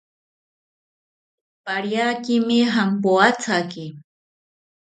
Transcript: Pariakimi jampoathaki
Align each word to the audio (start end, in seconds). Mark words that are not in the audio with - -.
Pariakimi 1.65 2.57
jampoathaki 2.73 3.85